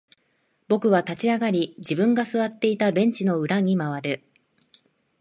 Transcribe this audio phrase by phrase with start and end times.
[0.67, 4.23] 僕は立ち上がり、自分が座っていたベンチの裏に回る。